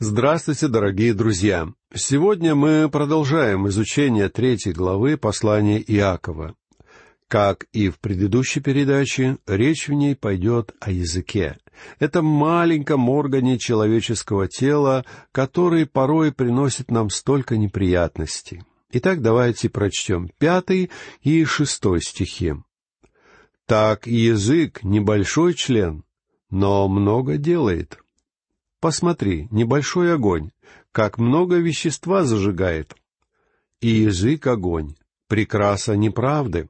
Здравствуйте, 0.00 0.66
дорогие 0.66 1.14
друзья! 1.14 1.68
Сегодня 1.94 2.56
мы 2.56 2.90
продолжаем 2.90 3.68
изучение 3.68 4.28
третьей 4.28 4.72
главы 4.72 5.16
послания 5.16 5.80
Иакова. 5.80 6.56
Как 7.28 7.66
и 7.72 7.90
в 7.90 8.00
предыдущей 8.00 8.58
передаче, 8.58 9.38
речь 9.46 9.86
в 9.86 9.92
ней 9.92 10.16
пойдет 10.16 10.74
о 10.80 10.90
языке. 10.90 11.58
Это 12.00 12.22
маленьком 12.22 13.08
органе 13.08 13.56
человеческого 13.56 14.48
тела, 14.48 15.04
который 15.30 15.86
порой 15.86 16.32
приносит 16.32 16.90
нам 16.90 17.08
столько 17.08 17.56
неприятностей. 17.56 18.64
Итак, 18.90 19.22
давайте 19.22 19.68
прочтем 19.68 20.28
пятый 20.38 20.90
и 21.22 21.44
шестой 21.44 22.02
стихи. 22.02 22.54
«Так 23.66 24.08
язык— 24.08 24.80
небольшой 24.82 25.54
член, 25.54 26.02
но 26.50 26.88
много 26.88 27.36
делает. 27.36 28.03
Посмотри, 28.84 29.48
небольшой 29.50 30.12
огонь, 30.12 30.50
как 30.92 31.16
много 31.16 31.56
вещества 31.56 32.24
зажигает. 32.24 32.94
И 33.80 33.88
язык— 33.88 34.46
огонь, 34.56 34.94
прекраса 35.26 35.96
неправды. 35.96 36.68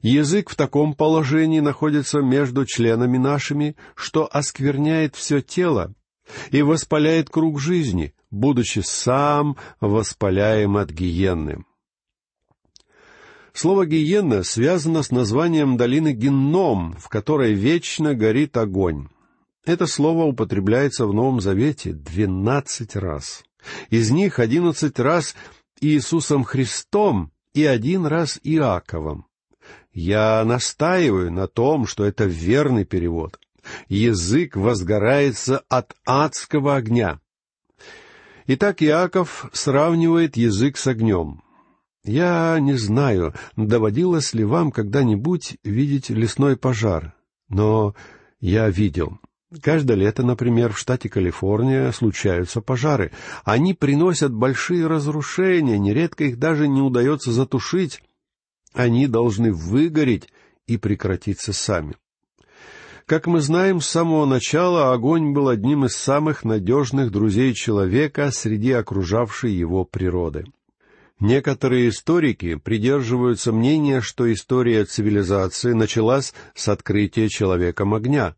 Язык 0.00 0.48
в 0.48 0.56
таком 0.56 0.94
положении 0.94 1.60
находится 1.60 2.20
между 2.20 2.64
членами 2.64 3.18
нашими, 3.18 3.76
что 3.94 4.26
оскверняет 4.32 5.16
все 5.16 5.42
тело 5.42 5.92
и 6.50 6.62
воспаляет 6.62 7.28
круг 7.28 7.60
жизни, 7.60 8.14
будучи 8.30 8.78
сам 8.78 9.58
воспаляем 9.82 10.78
от 10.78 10.92
гиенны. 10.92 11.66
Слово 13.52 13.84
«гиенна» 13.84 14.44
связано 14.44 15.02
с 15.02 15.10
названием 15.10 15.76
долины 15.76 16.14
Генном, 16.14 16.94
в 16.94 17.10
которой 17.10 17.52
вечно 17.52 18.14
горит 18.14 18.56
огонь. 18.56 19.08
Это 19.66 19.86
слово 19.86 20.24
употребляется 20.24 21.06
в 21.06 21.14
Новом 21.14 21.40
Завете 21.40 21.92
двенадцать 21.92 22.96
раз. 22.96 23.44
Из 23.88 24.10
них 24.10 24.38
одиннадцать 24.38 24.98
раз 24.98 25.34
Иисусом 25.80 26.44
Христом 26.44 27.32
и 27.54 27.64
один 27.64 28.04
раз 28.04 28.38
Иаковом. 28.42 29.26
Я 29.94 30.44
настаиваю 30.44 31.32
на 31.32 31.46
том, 31.46 31.86
что 31.86 32.04
это 32.04 32.24
верный 32.24 32.84
перевод. 32.84 33.40
Язык 33.88 34.54
возгорается 34.56 35.62
от 35.70 35.94
адского 36.04 36.76
огня. 36.76 37.20
Итак, 38.46 38.82
Иаков 38.82 39.48
сравнивает 39.54 40.36
язык 40.36 40.76
с 40.76 40.86
огнем. 40.86 41.42
Я 42.04 42.58
не 42.60 42.74
знаю, 42.74 43.32
доводилось 43.56 44.34
ли 44.34 44.44
вам 44.44 44.70
когда-нибудь 44.70 45.56
видеть 45.64 46.10
лесной 46.10 46.58
пожар, 46.58 47.14
но 47.48 47.94
я 48.40 48.68
видел. 48.68 49.18
Каждое 49.62 49.96
лето, 49.96 50.22
например, 50.22 50.72
в 50.72 50.78
штате 50.78 51.08
Калифорния 51.08 51.92
случаются 51.92 52.60
пожары. 52.60 53.12
Они 53.44 53.74
приносят 53.74 54.32
большие 54.32 54.86
разрушения, 54.86 55.78
нередко 55.78 56.24
их 56.24 56.38
даже 56.38 56.66
не 56.66 56.80
удается 56.80 57.30
затушить. 57.32 58.02
Они 58.72 59.06
должны 59.06 59.52
выгореть 59.52 60.28
и 60.66 60.76
прекратиться 60.76 61.52
сами. 61.52 61.94
Как 63.06 63.26
мы 63.26 63.40
знаем, 63.40 63.80
с 63.80 63.86
самого 63.86 64.24
начала 64.24 64.92
огонь 64.92 65.32
был 65.32 65.48
одним 65.48 65.84
из 65.84 65.94
самых 65.94 66.42
надежных 66.42 67.10
друзей 67.10 67.52
человека 67.52 68.30
среди 68.30 68.72
окружавшей 68.72 69.52
его 69.52 69.84
природы. 69.84 70.46
Некоторые 71.20 71.90
историки 71.90 72.56
придерживаются 72.56 73.52
мнения, 73.52 74.00
что 74.00 74.32
история 74.32 74.84
цивилизации 74.84 75.72
началась 75.72 76.32
с 76.54 76.68
открытия 76.68 77.28
человеком 77.28 77.94
огня. 77.94 78.34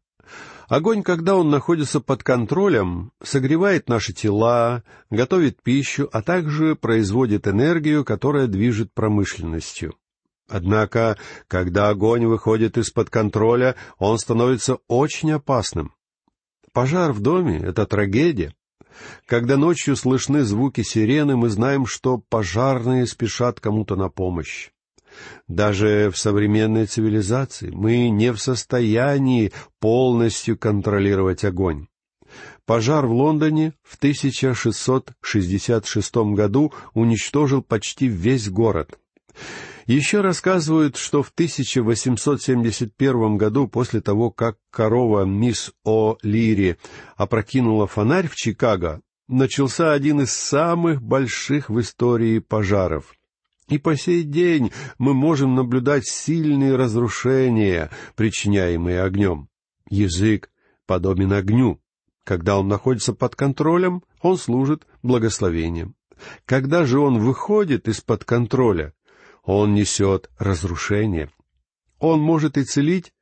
Огонь, 0.69 1.05
когда 1.05 1.37
он 1.37 1.49
находится 1.49 2.01
под 2.01 2.25
контролем, 2.25 3.13
согревает 3.23 3.89
наши 3.89 4.13
тела, 4.13 4.83
готовит 5.11 5.63
пищу, 5.63 6.09
а 6.13 6.23
также 6.23 6.75
производит 6.75 7.47
энергию, 7.47 8.05
которая 8.05 8.49
движет 8.49 8.93
промышленностью. 8.93 9.95
Однако, 10.49 11.19
когда 11.47 11.89
огонь 11.89 12.27
выходит 12.27 12.79
из-под 12.79 13.11
контроля, 13.11 13.77
он 13.99 14.19
становится 14.19 14.79
очень 14.89 15.33
опасным. 15.33 15.95
Пожар 16.73 17.13
в 17.13 17.21
доме— 17.21 17.59
это 17.63 17.87
трагедия. 17.87 18.53
Когда 19.27 19.57
ночью 19.57 19.95
слышны 19.95 20.43
звуки 20.43 20.83
сирены, 20.83 21.37
мы 21.37 21.49
знаем, 21.49 21.87
что 21.87 22.19
пожарные 22.19 23.07
спешат 23.07 23.61
кому-то 23.61 23.95
на 23.95 24.09
помощь. 24.09 24.71
Даже 25.49 26.11
в 26.13 26.19
современной 26.19 26.87
цивилизации 26.87 27.71
мы 27.71 28.09
не 28.09 28.33
в 28.33 28.39
состоянии 28.39 29.53
полностью 29.81 30.59
контролировать 30.59 31.45
огонь. 31.45 31.87
Пожар 32.65 33.07
в 33.07 33.13
Лондоне 33.13 33.75
в 33.83 33.97
1666 33.97 36.17
году 36.35 36.73
уничтожил 36.95 37.63
почти 37.63 38.09
весь 38.09 38.49
город. 38.49 38.99
Еще 39.87 40.21
рассказывают, 40.21 40.97
что 40.97 41.23
в 41.23 41.31
1871 41.31 43.37
году, 43.37 43.69
после 43.69 44.01
того, 44.01 44.33
как 44.33 44.57
корова 44.71 45.25
мисс 45.25 45.71
О. 45.85 46.17
Лири 46.23 46.79
опрокинула 47.17 47.87
фонарь 47.87 48.27
в 48.27 48.35
Чикаго, 48.35 49.01
начался 49.29 49.93
один 49.93 50.23
из 50.23 50.33
самых 50.33 51.01
больших 51.01 51.71
в 51.71 51.79
истории 51.79 52.41
пожаров. 52.41 53.16
И 53.69 53.79
по 53.79 53.97
сей 53.97 54.23
день 54.23 54.71
мы 54.99 55.13
можем 55.13 55.55
наблюдать 55.55 56.07
сильные 56.07 56.77
разрушения, 56.77 57.91
причиняемые 58.15 59.03
огнем. 59.03 59.49
Язык 59.89 60.51
подобен 60.87 61.33
огню. 61.33 61.81
Когда 62.25 62.59
он 62.59 62.69
находится 62.69 63.13
под 63.13 63.35
контролем, 63.35 64.03
он 64.21 64.37
служит 64.37 64.87
благословением. 65.03 65.95
Когда 66.45 66.85
же 66.85 66.99
он 66.99 67.19
выходит 67.19 67.89
из-под 67.89 68.25
контроля, 68.25 68.95
он 69.43 69.75
несет 69.75 70.31
разрушение. 70.39 71.31
Он 71.99 72.21
может 72.21 72.57
и 72.57 72.65
целить, 72.65 73.13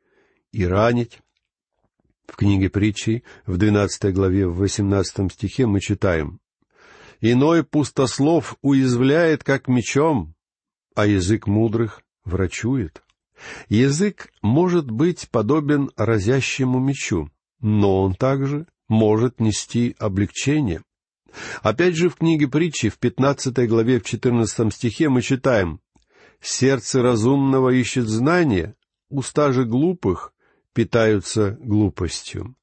и 0.52 0.66
ранить. 0.66 1.20
В 2.26 2.36
книге 2.36 2.70
притчи, 2.70 3.24
в 3.46 3.58
двенадцатой 3.58 4.12
главе, 4.12 4.46
в 4.46 4.56
восемнадцатом 4.56 5.30
стихе 5.30 5.66
мы 5.66 5.80
читаем 5.80 6.40
«Иной 7.20 7.62
пустослов 7.64 8.56
уязвляет, 8.62 9.44
как 9.44 9.68
мечом, 9.68 10.33
а 10.94 11.06
язык 11.06 11.46
мудрых 11.46 12.02
врачует». 12.24 13.02
Язык 13.68 14.32
может 14.42 14.90
быть 14.90 15.28
подобен 15.30 15.90
разящему 15.96 16.78
мечу, 16.78 17.30
но 17.60 18.02
он 18.02 18.14
также 18.14 18.66
может 18.88 19.40
нести 19.40 19.96
облегчение. 19.98 20.82
Опять 21.62 21.96
же 21.96 22.08
в 22.08 22.16
книге 22.16 22.46
притчи 22.48 22.88
в 22.88 22.98
пятнадцатой 22.98 23.66
главе 23.66 23.98
в 23.98 24.04
четырнадцатом 24.04 24.70
стихе 24.70 25.08
мы 25.08 25.20
читаем 25.20 25.80
Сердце 26.44 27.00
разумного 27.00 27.70
ищет 27.70 28.06
знания, 28.06 28.76
уста 29.08 29.50
же 29.50 29.64
глупых 29.64 30.34
питаются 30.74 31.52
глупостью. 31.52 32.54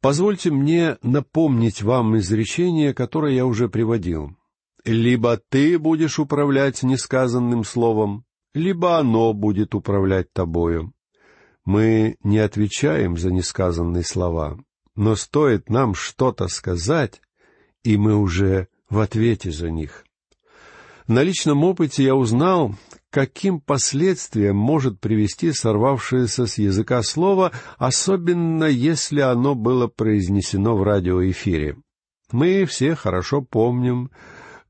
Позвольте 0.00 0.52
мне 0.52 0.98
напомнить 1.02 1.82
вам 1.82 2.16
изречение, 2.18 2.94
которое 2.94 3.34
я 3.34 3.44
уже 3.44 3.68
приводил. 3.68 4.36
Либо 4.88 5.36
ты 5.36 5.78
будешь 5.78 6.18
управлять 6.18 6.82
несказанным 6.82 7.62
словом, 7.62 8.24
либо 8.54 8.96
оно 8.96 9.34
будет 9.34 9.74
управлять 9.74 10.32
тобою. 10.32 10.94
Мы 11.66 12.16
не 12.22 12.38
отвечаем 12.38 13.18
за 13.18 13.30
несказанные 13.30 14.02
слова, 14.02 14.58
но 14.96 15.14
стоит 15.14 15.68
нам 15.68 15.94
что-то 15.94 16.48
сказать, 16.48 17.20
и 17.84 17.98
мы 17.98 18.16
уже 18.16 18.68
в 18.88 19.00
ответе 19.00 19.50
за 19.50 19.70
них. 19.70 20.06
На 21.06 21.22
личном 21.22 21.64
опыте 21.64 22.04
я 22.04 22.14
узнал, 22.14 22.74
каким 23.10 23.60
последствиям 23.60 24.56
может 24.56 25.00
привести 25.00 25.52
сорвавшееся 25.52 26.46
с 26.46 26.56
языка 26.56 27.02
слово, 27.02 27.52
особенно 27.76 28.64
если 28.64 29.20
оно 29.20 29.54
было 29.54 29.86
произнесено 29.86 30.78
в 30.78 30.82
радиоэфире. 30.82 31.76
Мы 32.32 32.64
все 32.64 32.94
хорошо 32.94 33.42
помним, 33.42 34.10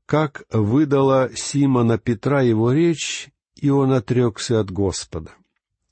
как 0.09 0.41
выдала 0.49 1.29
Симона 1.35 1.99
Петра 1.99 2.41
его 2.41 2.71
речь, 2.71 3.29
и 3.55 3.69
он 3.69 3.91
отрекся 3.91 4.59
от 4.59 4.71
Господа. 4.71 5.29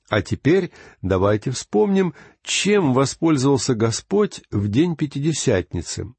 А 0.08 0.22
теперь 0.22 0.72
давайте 1.02 1.52
вспомним, 1.52 2.14
чем 2.42 2.94
воспользовался 2.94 3.76
Господь 3.76 4.42
в 4.50 4.66
день 4.66 4.96
Пятидесятницы. 4.96 6.12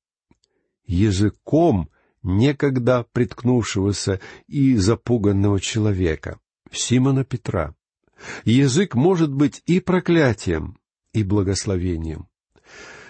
Языком 0.85 1.89
некогда 2.23 3.05
приткнувшегося 3.11 4.21
и 4.47 4.77
запуганного 4.77 5.59
человека, 5.59 6.39
Симона 6.71 7.25
Петра. 7.25 7.75
Язык 8.45 8.95
может 8.95 9.33
быть 9.33 9.61
и 9.65 9.81
проклятием, 9.81 10.79
и 11.11 11.25
благословением. 11.25 12.29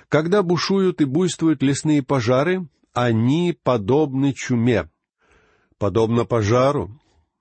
Когда 0.07 0.41
бушуют 0.41 0.99
и 0.99 1.05
буйствуют 1.05 1.61
лесные 1.61 2.01
пожары, 2.01 2.67
они 2.93 3.57
подобны 3.63 4.33
чуме. 4.33 4.89
Подобно 5.77 6.25
пожару, 6.25 6.99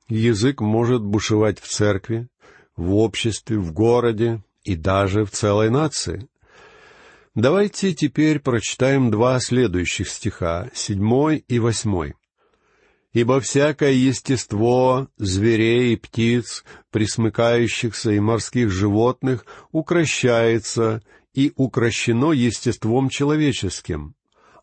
язык 0.09 0.61
может 0.61 1.03
бушевать 1.03 1.59
в 1.59 1.69
церкви, 1.69 2.29
в 2.77 2.95
обществе, 2.95 3.59
в 3.59 3.73
городе 3.73 4.43
и 4.63 4.77
даже 4.77 5.25
в 5.25 5.31
целой 5.31 5.71
нации. 5.71 6.29
Давайте 7.35 7.95
теперь 7.95 8.41
прочитаем 8.41 9.11
два 9.11 9.39
следующих 9.41 10.09
стиха, 10.09 10.71
седьмой 10.75 11.45
и 11.47 11.59
восьмой. 11.59 12.15
«Ибо 13.13 13.41
всякое 13.41 13.93
естество 13.93 15.09
зверей 15.17 15.95
и 15.95 15.97
птиц, 15.97 16.65
присмыкающихся 16.91 18.11
и 18.11 18.21
морских 18.21 18.71
животных, 18.71 19.47
укращается 19.73 21.03
и 21.33 21.53
укращено 21.57 22.33
естеством 22.33 23.09
человеческим, 23.09 24.15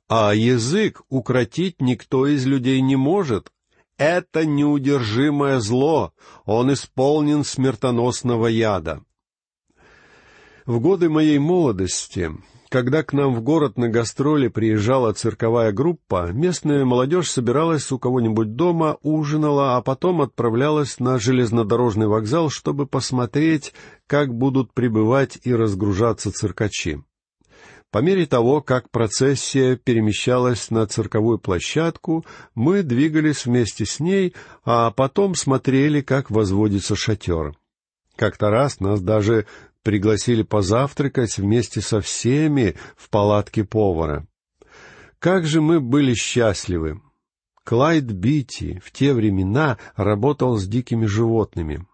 а 0.08 0.34
язык 0.34 1.02
укротить 1.10 1.82
никто 1.82 2.28
из 2.28 2.46
людей 2.46 2.82
не 2.82 2.96
может. 2.96 3.52
Это 3.98 4.46
неудержимое 4.46 5.60
зло, 5.60 6.12
он 6.46 6.74
исполнен 6.74 7.44
смертоносного 7.44 8.48
яда. 8.48 9.02
В 10.66 10.80
годы 10.80 11.10
моей 11.10 11.40
молодости, 11.40 12.32
когда 12.70 13.04
к 13.04 13.14
нам 13.14 13.34
в 13.34 13.42
город 13.42 13.78
на 13.78 13.88
гастроли 13.88 14.50
приезжала 14.50 15.14
цирковая 15.14 15.72
группа, 15.72 16.32
местная 16.34 16.84
молодежь 16.84 17.30
собиралась 17.30 17.90
у 17.92 18.00
кого-нибудь 18.00 18.56
дома, 18.56 18.98
ужинала, 19.02 19.78
а 19.78 19.82
потом 19.82 20.22
отправлялась 20.22 21.00
на 21.00 21.20
железнодорожный 21.20 22.08
вокзал, 22.08 22.50
чтобы 22.50 22.86
посмотреть, 22.86 23.74
как 24.08 24.34
будут 24.34 24.74
прибывать 24.74 25.40
и 25.44 25.54
разгружаться 25.54 26.32
циркачи. 26.32 27.02
По 27.96 28.00
мере 28.00 28.26
того, 28.26 28.60
как 28.60 28.90
процессия 28.90 29.78
перемещалась 29.78 30.70
на 30.70 30.86
цирковую 30.86 31.40
площадку, 31.40 32.26
мы 32.54 32.84
двигались 32.84 33.46
вместе 33.46 33.86
с 33.86 34.02
ней, 34.02 34.36
а 34.66 34.92
потом 34.92 35.34
смотрели, 35.34 36.02
как 36.02 36.30
возводится 36.30 36.98
шатер. 36.98 37.58
Как-то 38.18 38.50
раз 38.50 38.82
нас 38.82 39.00
даже 39.00 39.46
пригласили 39.82 40.44
позавтракать 40.44 41.38
вместе 41.38 41.80
со 41.80 42.02
всеми 42.02 42.76
в 42.98 43.10
палатке 43.10 43.64
повара. 43.64 44.28
Как 45.18 45.46
же 45.46 45.62
мы 45.62 45.80
были 45.80 46.16
счастливы! 46.16 47.00
Клайд 47.64 48.12
Битти 48.12 48.82
в 48.84 48.92
те 48.92 49.14
времена 49.14 49.78
работал 49.96 50.58
с 50.58 50.68
дикими 50.68 51.06
животными. 51.06 51.88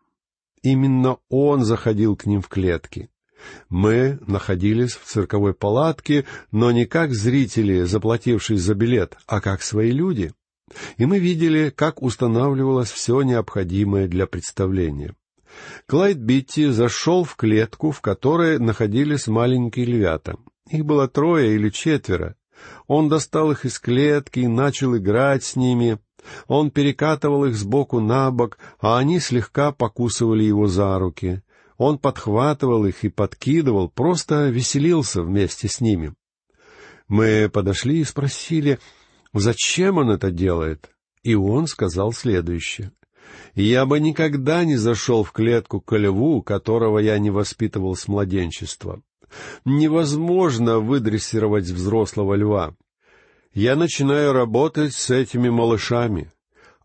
Именно 0.63 1.17
он 1.29 1.63
заходил 1.63 2.15
к 2.15 2.25
ним 2.25 2.41
в 2.41 2.47
клетки. 2.47 3.10
Мы 3.69 4.19
находились 4.27 4.93
в 4.93 5.05
цирковой 5.05 5.53
палатке, 5.53 6.25
но 6.51 6.71
не 6.71 6.85
как 6.85 7.13
зрители, 7.13 7.83
заплатившие 7.83 8.57
за 8.57 8.75
билет, 8.75 9.17
а 9.27 9.41
как 9.41 9.61
свои 9.61 9.91
люди. 9.91 10.33
И 10.97 11.05
мы 11.05 11.19
видели, 11.19 11.69
как 11.69 12.01
устанавливалось 12.01 12.91
все 12.91 13.21
необходимое 13.21 14.07
для 14.07 14.27
представления. 14.27 15.15
Клайд 15.85 16.17
Битти 16.17 16.67
зашел 16.67 17.23
в 17.23 17.35
клетку, 17.35 17.91
в 17.91 18.01
которой 18.01 18.57
находились 18.57 19.27
маленькие 19.27 19.85
львята. 19.85 20.37
Их 20.69 20.85
было 20.85 21.07
трое 21.07 21.55
или 21.55 21.69
четверо. 21.69 22.35
Он 22.87 23.09
достал 23.09 23.51
их 23.51 23.65
из 23.65 23.79
клетки 23.79 24.39
и 24.39 24.47
начал 24.47 24.95
играть 24.95 25.43
с 25.43 25.55
ними. 25.55 25.99
Он 26.47 26.71
перекатывал 26.71 27.45
их 27.45 27.55
сбоку 27.55 27.99
на 27.99 28.31
бок, 28.31 28.57
а 28.79 28.97
они 28.97 29.19
слегка 29.19 29.71
покусывали 29.71 30.43
его 30.43 30.67
за 30.67 30.97
руки. 30.99 31.41
Он 31.83 31.97
подхватывал 31.97 32.85
их 32.85 33.03
и 33.03 33.09
подкидывал, 33.09 33.89
просто 33.89 34.49
веселился 34.49 35.23
вместе 35.23 35.67
с 35.67 35.81
ними. 35.81 36.13
Мы 37.07 37.49
подошли 37.51 38.01
и 38.01 38.03
спросили, 38.03 38.77
зачем 39.33 39.97
он 39.97 40.11
это 40.11 40.29
делает, 40.29 40.91
и 41.23 41.33
он 41.33 41.65
сказал 41.65 42.13
следующее. 42.13 42.91
«Я 43.55 43.87
бы 43.87 43.99
никогда 43.99 44.63
не 44.63 44.75
зашел 44.75 45.23
в 45.23 45.31
клетку 45.31 45.81
к 45.81 45.97
льву, 45.97 46.43
которого 46.43 46.99
я 46.99 47.17
не 47.17 47.31
воспитывал 47.31 47.95
с 47.95 48.07
младенчества. 48.07 49.01
Невозможно 49.65 50.77
выдрессировать 50.77 51.65
взрослого 51.65 52.35
льва. 52.35 52.75
Я 53.55 53.75
начинаю 53.75 54.33
работать 54.33 54.93
с 54.93 55.09
этими 55.09 55.49
малышами. 55.49 56.31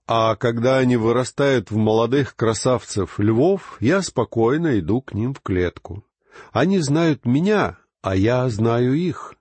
А 0.09 0.37
когда 0.37 0.79
они 0.79 0.97
вырастают 0.97 1.71
в 1.71 1.77
молодых 1.77 2.37
красавцев 2.37 3.19
львов, 3.19 3.77
я 3.81 4.03
спокойно 4.03 4.79
иду 4.79 5.01
к 5.01 5.15
ним 5.15 5.35
в 5.35 5.41
клетку. 5.41 6.05
Они 6.53 6.79
знают 6.79 7.25
меня, 7.25 7.79
а 8.03 8.15
я 8.15 8.49
знаю 8.49 8.95
их. 8.95 9.35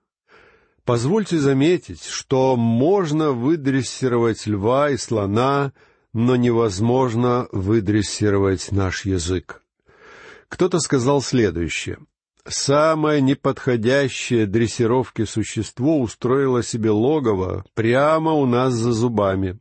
Позвольте 0.84 1.38
заметить, 1.38 2.04
что 2.04 2.56
можно 2.56 3.30
выдрессировать 3.30 4.46
льва 4.46 4.90
и 4.90 4.96
слона, 4.96 5.72
но 6.12 6.34
невозможно 6.34 7.48
выдрессировать 7.52 8.72
наш 8.72 9.04
язык. 9.04 9.62
Кто-то 10.48 10.80
сказал 10.80 11.22
следующее. 11.22 11.98
Самое 12.48 13.20
неподходящее 13.20 14.46
дрессировке 14.46 15.26
существо 15.26 16.00
устроило 16.00 16.62
себе 16.62 16.90
логово 16.90 17.64
прямо 17.74 18.32
у 18.32 18.46
нас 18.46 18.72
за 18.72 18.92
зубами. 18.92 19.58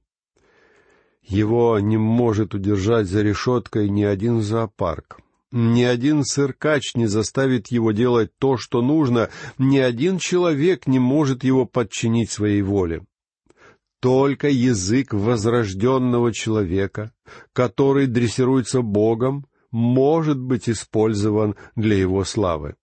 Его 1.28 1.80
не 1.80 1.98
может 1.98 2.54
удержать 2.54 3.08
за 3.08 3.24
решеткой 3.24 3.90
ни 3.90 4.04
один 4.04 4.42
зоопарк. 4.42 5.20
Ни 5.52 5.84
один 5.84 6.24
циркач 6.24 6.96
не 6.96 7.08
заставит 7.08 7.68
его 7.70 7.92
делать 7.92 8.32
то, 8.38 8.58
что 8.58 8.82
нужно, 8.82 9.30
ни 9.58 9.78
один 9.78 10.20
человек 10.20 10.86
не 10.86 11.00
может 11.00 11.44
его 11.44 11.66
подчинить 11.66 12.30
своей 12.30 12.62
воле. 12.62 13.06
Только 14.02 14.50
язык 14.50 15.14
возрожденного 15.14 16.32
человека, 16.32 17.12
который 17.54 18.06
дрессируется 18.06 18.82
Богом, 18.82 19.48
может 19.72 20.40
быть 20.40 20.70
использован 20.70 21.56
для 21.76 21.96
его 21.98 22.24
славы. 22.24 22.76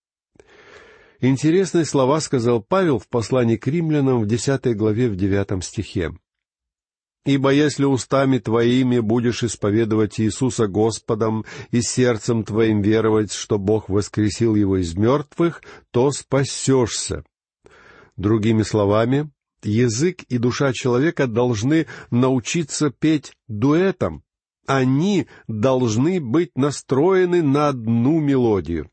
Интересные 1.20 1.84
слова 1.84 2.20
сказал 2.20 2.60
Павел 2.60 2.98
в 2.98 3.06
послании 3.06 3.56
к 3.56 3.68
римлянам 3.68 4.20
в 4.20 4.26
десятой 4.26 4.74
главе 4.74 5.08
в 5.08 5.14
девятом 5.14 5.62
стихе. 5.62 6.12
Ибо 7.24 7.52
если 7.52 7.84
устами 7.84 8.38
твоими 8.38 8.98
будешь 8.98 9.44
исповедовать 9.44 10.18
Иисуса 10.18 10.66
Господом 10.66 11.44
и 11.70 11.80
сердцем 11.80 12.42
твоим 12.42 12.82
веровать, 12.82 13.32
что 13.32 13.58
Бог 13.58 13.88
воскресил 13.88 14.56
его 14.56 14.78
из 14.78 14.96
мертвых, 14.96 15.62
то 15.92 16.10
спасешься. 16.10 17.24
Другими 18.16 18.62
словами, 18.62 19.30
язык 19.62 20.24
и 20.24 20.38
душа 20.38 20.72
человека 20.72 21.28
должны 21.28 21.86
научиться 22.10 22.90
петь 22.90 23.32
дуэтом. 23.46 24.24
Они 24.66 25.28
должны 25.46 26.20
быть 26.20 26.50
настроены 26.56 27.42
на 27.42 27.68
одну 27.68 28.20
мелодию. 28.20 28.90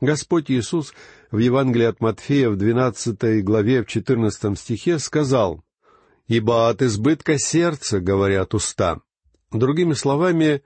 Господь 0.00 0.50
Иисус 0.50 0.94
в 1.30 1.38
Евангелии 1.38 1.86
от 1.86 2.00
Матфея 2.00 2.48
в 2.48 2.56
двенадцатой 2.56 3.42
главе 3.42 3.82
в 3.82 3.86
четырнадцатом 3.88 4.56
стихе 4.56 4.98
сказал— 4.98 5.62
ибо 6.28 6.68
от 6.68 6.82
избытка 6.82 7.38
сердца 7.38 8.00
говорят 8.00 8.54
уста. 8.54 9.00
Другими 9.50 9.94
словами, 9.94 10.62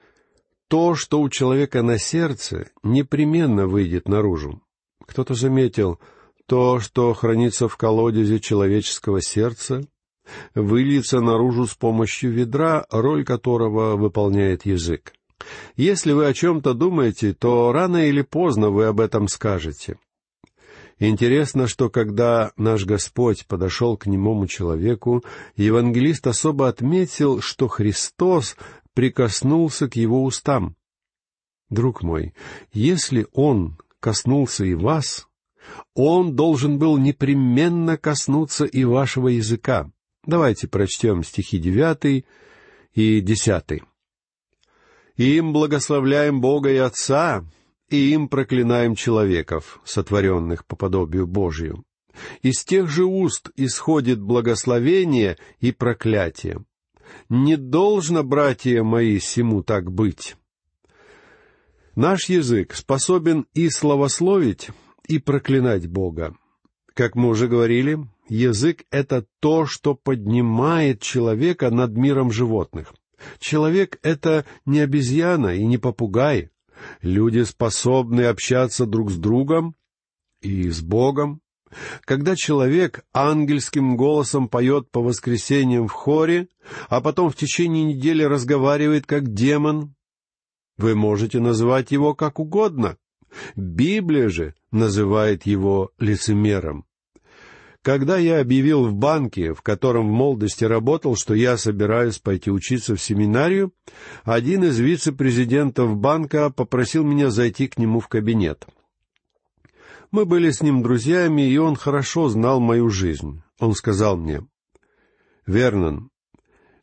то, 0.69 0.95
что 0.95 1.21
у 1.21 1.29
человека 1.29 1.83
на 1.83 1.99
сердце, 1.99 2.71
непременно 2.83 3.67
выйдет 3.67 4.09
наружу. 4.09 4.61
Кто-то 5.07 5.35
заметил, 5.35 6.01
то, 6.47 6.81
что 6.81 7.15
хранится 7.15 7.69
в 7.69 7.77
колодезе 7.77 8.41
человеческого 8.41 9.23
сердца, 9.23 9.85
выльется 10.55 11.21
наружу 11.21 11.67
с 11.67 11.75
помощью 11.75 12.33
ведра, 12.33 12.85
роль 12.91 13.25
которого 13.25 13.97
выполняет 13.97 14.67
язык. 14.67 15.13
Если 15.77 16.13
вы 16.13 16.27
о 16.27 16.35
чем-то 16.35 16.75
думаете, 16.75 17.35
то 17.35 17.73
рано 17.73 18.09
или 18.09 18.23
поздно 18.23 18.71
вы 18.71 18.87
об 18.87 19.01
этом 19.01 19.29
скажете. 19.29 19.99
Интересно, 21.05 21.67
что 21.67 21.91
когда 21.91 22.53
наш 22.57 22.85
Господь 22.85 23.45
подошел 23.49 23.97
к 23.97 24.07
немому 24.07 24.47
человеку, 24.47 25.25
евангелист 25.57 26.29
особо 26.29 26.69
отметил, 26.69 27.41
что 27.41 27.67
Христос 27.67 28.55
прикоснулся 28.95 29.89
к 29.89 29.97
его 29.97 30.23
устам. 30.23 30.77
Друг 31.71 32.05
мой, 32.05 32.35
если 32.73 33.27
Он 33.33 33.79
коснулся 33.99 34.65
и 34.65 34.75
вас, 34.75 35.27
Он 35.93 36.37
должен 36.37 36.79
был 36.79 36.97
непременно 36.99 37.97
коснуться 37.97 38.65
и 38.65 38.85
вашего 38.85 39.27
языка. 39.27 39.91
Давайте 40.25 40.69
прочтем 40.69 41.25
стихи 41.25 41.59
девятый 41.59 42.27
и 42.95 43.21
десятый. 43.21 43.83
«Им 45.17 45.53
благословляем 45.53 46.41
Бога 46.41 46.71
и 46.71 46.77
Отца, 46.77 47.45
и 47.93 48.13
им 48.13 48.29
проклинаем 48.29 48.95
человеков, 48.95 49.81
сотворенных 49.85 50.65
по 50.67 50.77
подобию 50.77 51.27
Божию. 51.27 51.85
Из 52.43 52.65
тех 52.65 52.89
же 52.89 53.05
уст 53.05 53.51
исходит 53.57 54.21
благословение 54.21 55.39
и 55.61 55.73
проклятие. 55.73 56.65
Не 57.29 57.57
должно, 57.57 58.23
братья 58.23 58.83
мои, 58.83 59.19
сему 59.19 59.63
так 59.63 59.91
быть. 59.91 60.37
Наш 61.95 62.29
язык 62.29 62.75
способен 62.75 63.47
и 63.53 63.69
славословить, 63.69 64.71
и 65.07 65.19
проклинать 65.19 65.87
Бога. 65.87 66.35
Как 66.95 67.15
мы 67.15 67.29
уже 67.29 67.49
говорили, 67.49 67.99
язык— 68.29 68.85
это 68.91 69.27
то, 69.41 69.67
что 69.67 69.95
поднимает 69.95 71.03
человека 71.03 71.71
над 71.71 71.97
миром 71.97 72.31
животных. 72.31 72.95
Человек— 73.39 73.99
это 74.03 74.47
не 74.65 74.81
обезьяна 74.81 75.55
и 75.55 75.65
не 75.65 75.79
попугай, 75.79 76.52
Люди 77.01 77.43
способны 77.43 78.23
общаться 78.23 78.87
друг 78.87 79.11
с 79.11 79.17
другом 79.17 79.75
и 80.41 80.69
с 80.71 80.81
Богом. 80.81 81.41
Когда 82.03 82.37
человек 82.37 83.05
ангельским 83.15 83.97
голосом 83.97 84.49
поет 84.49 84.91
по 84.91 85.01
воскресеньям 85.01 85.89
в 85.89 85.93
хоре, 85.93 86.49
а 86.89 87.01
потом 87.01 87.31
в 87.31 87.37
течение 87.37 87.85
недели 87.85 88.23
разговаривает 88.23 89.07
как 89.07 89.33
демон, 89.33 89.95
вы 90.77 90.95
можете 90.95 91.41
называть 91.41 91.91
его 91.91 92.15
как 92.15 92.39
угодно. 92.39 92.99
Библия 93.57 94.29
же 94.29 94.55
называет 94.71 95.47
его 95.47 95.93
лицемером. 95.99 96.85
Когда 97.83 98.17
я 98.17 98.41
объявил 98.41 98.87
в 98.87 98.95
банке, 98.95 99.55
в 99.55 99.63
котором 99.63 100.09
в 100.09 100.13
молодости 100.13 100.65
работал, 100.65 101.17
что 101.17 101.35
я 101.35 101.57
собираюсь 101.57 102.19
пойти 102.19 102.49
учиться 102.49 102.95
в 102.95 103.03
семинарию, 103.03 103.73
один 104.23 104.63
из 104.63 104.79
вице-президентов 104.79 105.97
банка 105.97 106.51
попросил 106.51 107.03
меня 107.03 107.31
зайти 107.31 107.67
к 107.67 107.79
нему 107.79 107.99
в 107.99 108.07
кабинет. 108.07 108.67
Мы 110.13 110.27
были 110.27 110.51
с 110.51 110.63
ним 110.63 110.83
друзьями, 110.83 111.43
и 111.43 111.57
он 111.57 111.75
хорошо 111.75 112.29
знал 112.29 112.61
мою 112.61 112.89
жизнь. 112.89 113.43
Он 113.59 113.75
сказал 113.75 114.17
мне, 114.17 114.47
«Вернон, 115.47 116.11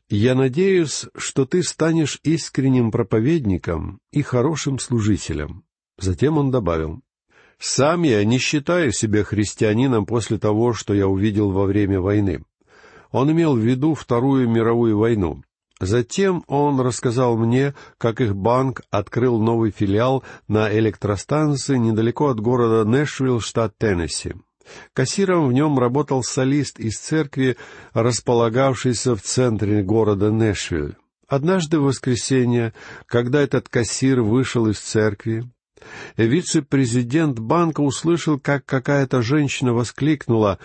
я 0.10 0.36
надеюсь, 0.36 1.06
что 1.15 1.46
ты 1.46 1.63
станешь 1.63 2.20
искренним 2.24 2.91
проповедником 2.91 4.01
и 4.12 4.22
хорошим 4.22 4.79
служителем». 4.79 5.63
Затем 5.98 6.38
он 6.38 6.50
добавил, 6.50 7.01
сам 7.60 8.04
я 8.04 8.24
не 8.24 8.39
считаю 8.39 8.92
себя 8.92 9.24
христианином 9.24 10.06
после 10.06 10.38
того, 10.38 10.74
что 10.74 10.94
я 10.94 11.08
увидел 11.08 11.51
во 11.51 11.66
время 11.66 12.00
войны. 12.00 12.44
Он 13.12 13.32
имел 13.32 13.56
в 13.56 13.60
виду 13.60 13.94
Вторую 13.96 14.50
мировую 14.50 14.98
войну. 14.98 15.44
Затем 15.80 16.44
он 16.48 16.80
рассказал 16.82 17.38
мне, 17.38 17.74
как 17.98 18.20
их 18.22 18.36
банк 18.36 18.82
открыл 18.92 19.39
новый 19.39 19.72
филиал 19.72 20.24
на 20.48 20.72
электростанции 20.78 21.78
недалеко 21.78 22.28
от 22.28 22.39
города 22.39 22.84
Нэшвилл, 22.89 23.39
штат 23.39 23.78
Теннесси. 23.78 24.34
Кассиром 24.94 25.48
в 25.48 25.54
нем 25.54 25.80
работал 25.80 26.22
солист 26.22 26.80
из 26.80 26.98
церкви, 27.00 27.58
располагавшейся 27.94 29.16
в 29.16 29.22
центре 29.22 29.82
города 29.82 30.32
Нэшвилл. 30.32 30.94
Однажды 31.28 31.80
в 31.80 31.84
воскресенье, 31.84 32.74
когда 33.06 33.42
этот 33.42 33.70
кассир 33.70 34.22
вышел 34.22 34.68
из 34.68 34.80
церкви, 34.80 35.46
Вице-президент 36.18 37.40
банка 37.40 37.82
услышал, 37.82 38.40
как 38.40 38.66
какая-то 38.66 39.22
женщина 39.22 39.74
воскликнула 39.74 40.60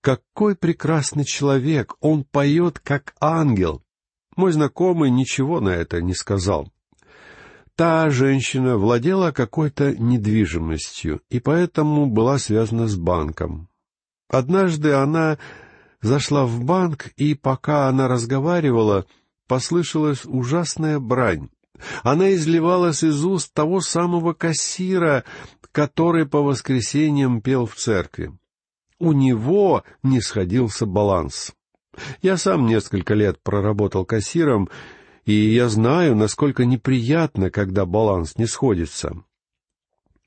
«Какой 0.00 0.56
прекрасный 0.56 1.24
человек! 1.24 1.94
Он 2.00 2.24
поет, 2.24 2.78
как 2.78 3.14
ангел!» 3.20 3.82
Мой 4.36 4.52
знакомый 4.52 5.10
ничего 5.10 5.60
на 5.60 5.70
это 5.70 6.00
не 6.00 6.14
сказал. 6.14 6.72
Та 7.76 8.10
женщина 8.10 8.76
владела 8.76 9.32
какой-то 9.32 9.94
недвижимостью 9.96 11.22
и 11.30 11.40
поэтому 11.40 12.06
была 12.06 12.38
связана 12.38 12.86
с 12.86 12.96
банком. 12.96 13.68
Однажды 14.28 14.92
она 14.92 15.38
зашла 16.02 16.46
в 16.46 16.62
банк, 16.64 17.08
и 17.16 17.34
пока 17.34 17.88
она 17.88 18.08
разговаривала, 18.08 19.06
послышалась 19.48 20.24
ужасная 20.24 20.98
брань. 20.98 21.48
Она 22.02 22.34
изливалась 22.34 23.02
из 23.02 23.24
уст 23.24 23.52
того 23.52 23.80
самого 23.80 24.32
кассира, 24.32 25.24
который 25.72 26.26
по 26.26 26.42
воскресеньям 26.42 27.40
пел 27.40 27.66
в 27.66 27.74
церкви. 27.74 28.32
У 28.98 29.12
него 29.12 29.84
не 30.02 30.20
сходился 30.20 30.86
баланс. 30.86 31.52
Я 32.22 32.36
сам 32.36 32.66
несколько 32.66 33.14
лет 33.14 33.42
проработал 33.42 34.04
кассиром, 34.04 34.68
и 35.24 35.32
я 35.32 35.68
знаю, 35.68 36.14
насколько 36.16 36.64
неприятно, 36.64 37.50
когда 37.50 37.86
баланс 37.86 38.36
не 38.36 38.46
сходится. 38.46 39.22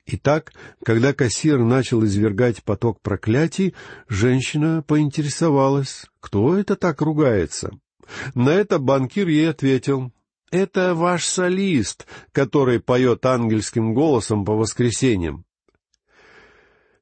Итак, 0.05 0.53
когда 0.83 1.13
кассир 1.13 1.59
начал 1.59 2.03
извергать 2.03 2.63
поток 2.63 2.99
проклятий, 3.01 3.73
женщина 4.09 4.83
поинтересовалась, 4.85 6.05
кто 6.19 6.57
это 6.57 6.75
так 6.75 7.01
ругается. 7.01 7.71
На 8.35 8.49
это 8.49 8.79
банкир 8.79 9.29
ей 9.29 9.49
ответил, 9.49 10.11
это 10.53 10.93
ваш 10.93 11.25
солист, 11.25 12.05
который 12.31 12.79
поет 12.79 13.25
ангельским 13.25 13.95
голосом 13.95 14.45
по 14.45 14.53
воскресеньям. 14.53 15.45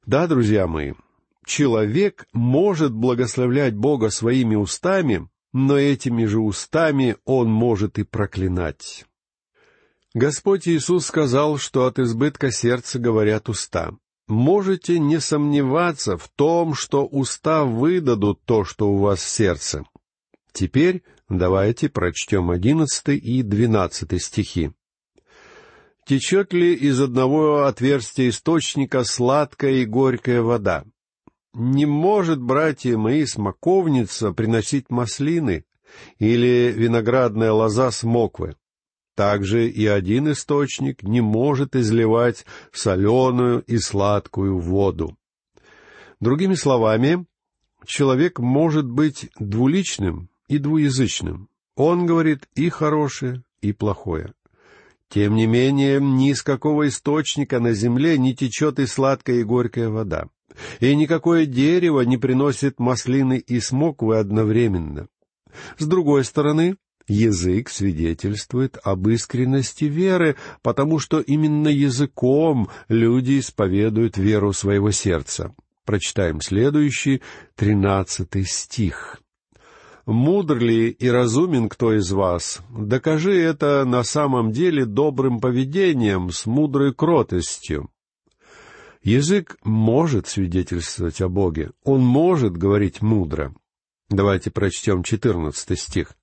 Да, 0.06 0.26
друзья 0.26 0.66
мои, 0.66 0.94
человек 1.44 2.26
может 2.32 2.94
благословлять 2.94 3.76
Бога 3.76 4.08
своими 4.08 4.54
устами, 4.54 5.28
но 5.52 5.76
этими 5.76 6.24
же 6.24 6.40
устами 6.40 7.16
он 7.26 7.50
может 7.50 7.98
и 7.98 8.04
проклинать. 8.04 9.04
Господь 10.14 10.66
Иисус 10.66 11.04
сказал, 11.04 11.58
что 11.58 11.84
от 11.84 11.98
избытка 11.98 12.50
сердца 12.50 12.98
говорят 12.98 13.50
уста. 13.50 13.92
Можете 14.28 14.98
не 14.98 15.20
сомневаться 15.20 16.16
в 16.16 16.28
том, 16.28 16.74
что 16.74 17.04
уста 17.04 17.64
выдадут 17.64 18.42
то, 18.46 18.64
что 18.64 18.90
у 18.90 18.96
вас 18.96 19.22
в 19.22 19.28
сердце. 19.28 19.84
Теперь 20.52 21.02
давайте 21.38 21.88
прочтем 21.88 22.50
одиннадцатый 22.50 23.16
и 23.16 23.42
двенадцатый 23.42 24.20
стихи. 24.20 24.72
«Течет 26.06 26.52
ли 26.52 26.74
из 26.74 27.00
одного 27.00 27.64
отверстия 27.64 28.28
источника 28.28 29.04
сладкая 29.04 29.72
и 29.72 29.84
горькая 29.86 30.42
вода? 30.42 30.84
Не 31.54 31.86
может, 31.86 32.40
братья 32.40 32.96
мои, 32.96 33.24
смоковница 33.24 34.32
приносить 34.32 34.90
маслины 34.90 35.64
или 36.18 36.72
виноградная 36.74 37.52
лоза 37.52 37.90
смоквы. 37.90 38.56
Также 39.14 39.68
и 39.68 39.86
один 39.86 40.32
источник 40.32 41.02
не 41.02 41.20
может 41.20 41.76
изливать 41.76 42.44
соленую 42.72 43.62
и 43.62 43.78
сладкую 43.78 44.58
воду. 44.58 45.16
Другими 46.20 46.54
словами, 46.54 47.26
человек 47.84 48.38
может 48.38 48.86
быть 48.86 49.30
двуличным 49.38 50.30
и 50.52 50.58
двуязычным. 50.58 51.48
Он 51.76 52.04
говорит 52.04 52.46
и 52.54 52.68
хорошее, 52.68 53.42
и 53.62 53.72
плохое. 53.72 54.34
Тем 55.08 55.34
не 55.34 55.46
менее, 55.46 55.98
ни 55.98 56.30
из 56.30 56.42
какого 56.42 56.88
источника 56.88 57.58
на 57.58 57.72
земле 57.72 58.18
не 58.18 58.34
течет 58.34 58.78
и 58.78 58.86
сладкая, 58.86 59.36
и 59.36 59.44
горькая 59.44 59.88
вода. 59.88 60.28
И 60.80 60.94
никакое 60.94 61.46
дерево 61.46 62.02
не 62.02 62.18
приносит 62.18 62.78
маслины 62.78 63.38
и 63.38 63.60
смоквы 63.60 64.18
одновременно. 64.18 65.08
С 65.78 65.86
другой 65.86 66.24
стороны, 66.24 66.76
язык 67.08 67.70
свидетельствует 67.70 68.76
об 68.84 69.08
искренности 69.08 69.84
веры, 69.84 70.36
потому 70.60 70.98
что 70.98 71.20
именно 71.20 71.68
языком 71.68 72.68
люди 72.88 73.38
исповедуют 73.38 74.18
веру 74.18 74.52
своего 74.52 74.90
сердца. 74.90 75.54
Прочитаем 75.86 76.42
следующий, 76.42 77.22
тринадцатый 77.56 78.44
стих 78.44 79.22
мудр 80.06 80.58
ли 80.58 80.90
и 80.90 81.08
разумен 81.08 81.68
кто 81.68 81.94
из 81.94 82.10
вас, 82.12 82.60
докажи 82.70 83.34
это 83.34 83.84
на 83.84 84.02
самом 84.02 84.52
деле 84.52 84.84
добрым 84.84 85.40
поведением, 85.40 86.30
с 86.30 86.46
мудрой 86.46 86.94
кротостью. 86.94 87.90
Язык 89.02 89.56
может 89.64 90.28
свидетельствовать 90.28 91.20
о 91.20 91.28
Боге, 91.28 91.72
он 91.84 92.02
может 92.02 92.56
говорить 92.56 93.02
мудро. 93.02 93.54
Давайте 94.08 94.50
прочтем 94.50 95.02
четырнадцатый 95.02 95.76
стих. 95.76 96.14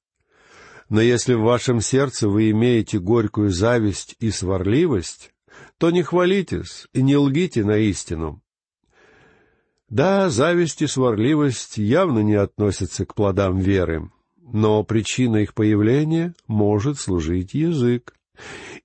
Но 0.90 1.02
если 1.02 1.34
в 1.34 1.42
вашем 1.42 1.82
сердце 1.82 2.28
вы 2.28 2.50
имеете 2.52 3.00
горькую 3.00 3.52
зависть 3.52 4.16
и 4.20 4.32
сварливость, 4.32 5.32
то 5.78 5.92
не 5.92 6.04
хвалитесь 6.04 6.88
и 6.94 7.02
не 7.02 7.16
лгите 7.16 7.64
на 7.64 7.78
истину, 7.78 8.42
да, 9.90 10.30
зависть 10.30 10.82
и 10.82 10.88
сварливость 10.88 11.78
явно 11.78 12.20
не 12.20 12.36
относятся 12.36 13.06
к 13.06 13.16
плодам 13.16 13.58
веры, 13.58 14.12
но 14.42 14.84
причина 14.84 15.38
их 15.38 15.54
появления 15.54 16.34
может 16.48 17.00
служить 17.00 17.54
язык. 17.54 18.14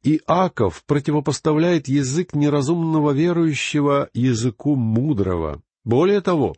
И 0.03 0.21
Аков 0.27 0.83
противопоставляет 0.87 1.89
язык 1.89 2.35
неразумного 2.35 3.13
верующего 3.13 4.09
языку 4.13 4.75
мудрого. 4.75 5.63
Более 5.85 6.21
того, 6.23 6.57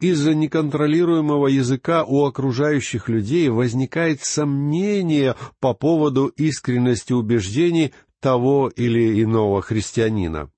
из-за 0.00 0.34
неконтролируемого 0.34 1.46
языка 1.46 2.04
у 2.04 2.24
окружающих 2.24 3.08
людей 3.08 3.48
возникает 3.48 4.22
сомнение 4.22 5.36
по 5.60 5.72
поводу 5.74 6.26
искренности 6.26 7.12
убеждений 7.12 7.92
того 8.20 8.68
или 8.68 9.22
иного 9.22 9.62
христианина. 9.62 10.50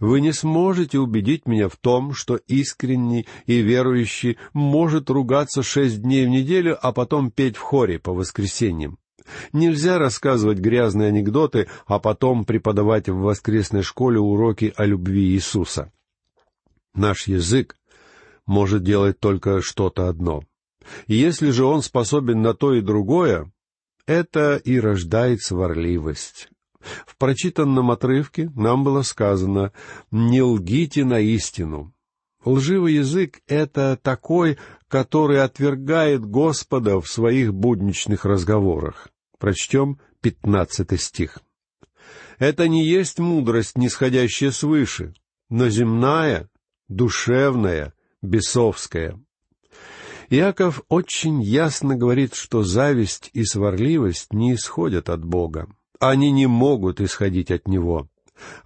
Вы 0.00 0.20
не 0.20 0.32
сможете 0.32 0.98
убедить 0.98 1.46
меня 1.46 1.68
в 1.68 1.76
том, 1.76 2.14
что 2.14 2.36
искренний 2.36 3.26
и 3.46 3.60
верующий 3.60 4.38
может 4.52 5.10
ругаться 5.10 5.62
шесть 5.62 6.02
дней 6.02 6.26
в 6.26 6.30
неделю, 6.30 6.78
а 6.80 6.92
потом 6.92 7.30
петь 7.30 7.56
в 7.56 7.60
хоре 7.60 7.98
по 7.98 8.12
воскресеньям. 8.12 8.98
Нельзя 9.52 9.98
рассказывать 9.98 10.58
грязные 10.58 11.08
анекдоты, 11.08 11.68
а 11.86 11.98
потом 11.98 12.44
преподавать 12.44 13.08
в 13.08 13.16
воскресной 13.16 13.82
школе 13.82 14.18
уроки 14.18 14.72
о 14.76 14.84
любви 14.84 15.32
Иисуса. 15.32 15.92
Наш 16.94 17.26
язык 17.26 17.76
может 18.46 18.82
делать 18.82 19.18
только 19.18 19.62
что-то 19.62 20.08
одно. 20.08 20.42
если 21.06 21.50
же 21.50 21.64
он 21.64 21.82
способен 21.82 22.42
на 22.42 22.52
то 22.52 22.74
и 22.74 22.82
другое, 22.82 23.50
это 24.06 24.56
и 24.56 24.78
рождает 24.78 25.40
сварливость. 25.40 26.50
В 27.06 27.16
прочитанном 27.16 27.90
отрывке 27.90 28.50
нам 28.54 28.84
было 28.84 29.02
сказано 29.02 29.72
«Не 30.10 30.42
лгите 30.42 31.04
на 31.04 31.20
истину». 31.20 31.92
Лживый 32.44 32.94
язык— 32.94 33.40
это 33.46 33.98
такой, 34.00 34.58
который 34.88 35.42
отвергает 35.42 36.24
Господа 36.24 37.00
в 37.00 37.08
своих 37.08 37.54
будничных 37.54 38.24
разговорах. 38.24 39.08
Прочтем 39.38 39.98
пятнадцатый 40.20 40.98
стих. 40.98 41.38
Это 42.38 42.68
не 42.68 42.84
есть 42.84 43.18
мудрость, 43.18 43.78
нисходящая 43.78 44.50
свыше, 44.50 45.14
но 45.48 45.68
земная, 45.68 46.50
душевная, 46.88 47.94
бесовская. 48.20 49.18
Иаков 50.30 50.82
очень 50.88 51.42
ясно 51.42 51.96
говорит, 51.96 52.34
что 52.34 52.62
зависть 52.62 53.30
и 53.32 53.44
сварливость 53.44 54.32
не 54.32 54.54
исходят 54.54 55.08
от 55.08 55.24
Бога. 55.24 55.68
Они 56.10 56.30
не 56.30 56.46
могут 56.46 57.00
исходить 57.00 57.50
от 57.50 57.66
Него. 57.66 58.10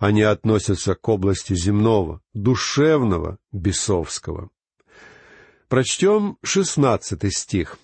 Они 0.00 0.23
относятся 0.23 0.97
к 0.97 1.09
области 1.09 1.54
земного, 1.54 2.21
душевного, 2.35 3.38
бесовского. 3.52 4.50
Прочтем 5.68 6.38
шестнадцатый 6.42 7.30
стих. 7.30 7.78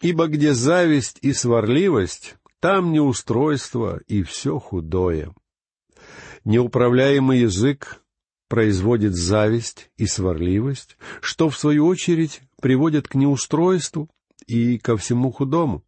«Ибо 0.00 0.26
где 0.26 0.54
зависть 0.54 1.18
и 1.22 1.32
сварливость, 1.32 2.34
там 2.58 2.90
неустройство 2.90 4.00
и 4.08 4.24
все 4.24 4.58
худое». 4.58 5.34
Неуправляемый 6.44 7.40
язык 7.40 8.02
производит 8.48 9.14
зависть 9.14 9.90
и 9.98 10.06
сварливость, 10.06 10.96
что, 11.20 11.48
в 11.48 11.56
свою 11.56 11.86
очередь, 11.86 12.40
приводит 12.60 13.06
к 13.06 13.14
неустройству 13.14 14.10
и 14.48 14.78
ко 14.78 14.96
всему 14.96 15.30
худому. 15.30 15.84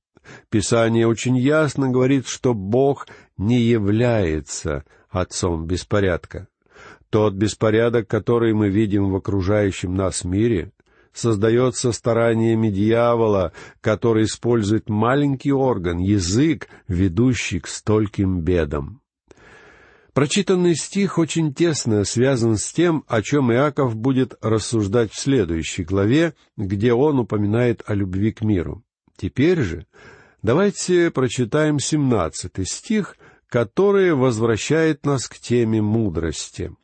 Писание 0.50 1.07
очень 1.07 1.37
ясно 1.37 1.88
говорит, 1.88 2.26
что 2.26 2.55
Бог 2.55 3.07
не 3.37 3.61
является 3.61 4.85
отцом 5.11 5.67
беспорядка. 5.67 6.49
Тот 7.11 7.35
беспорядок, 7.35 8.09
который 8.09 8.55
мы 8.55 8.71
видим 8.71 9.11
в 9.11 9.17
окружающем 9.17 9.95
нас 9.95 10.25
мире, 10.25 10.73
создается 11.12 11.93
стараниями 11.93 12.71
дьявола, 12.71 13.52
который 13.81 14.25
использует 14.25 14.88
маленький 14.88 15.52
орган, 15.52 15.99
язык, 15.99 16.69
ведущий 16.88 17.61
к 17.61 17.67
стольким 17.67 18.41
бедам. 18.41 19.02
Прочитанный 20.14 20.75
стих 20.75 21.19
очень 21.19 21.55
тесно 21.55 22.05
связан 22.05 22.59
с 22.59 22.71
тем, 22.73 23.05
о 23.09 23.23
чем 23.23 23.50
Иаков 23.50 23.97
будет 23.97 24.35
рассуждать 24.43 25.12
в 25.12 25.19
следующей 25.19 25.85
главе, 25.85 26.35
где 26.57 26.93
он 26.93 27.19
упоминает 27.19 27.83
о 27.87 27.95
любви 27.95 28.31
к 28.33 28.43
миру. 28.43 28.83
Теперь 29.16 29.62
же 29.62 29.87
давайте 30.42 31.11
прочитаем 31.11 31.78
семнадцатый 31.78 32.66
стих, 32.66 33.16
который 33.49 34.14
возвращает 34.14 35.04
нас 35.04 35.28
к 35.28 35.38
теме 35.38 35.83
мудрости. 35.83 36.75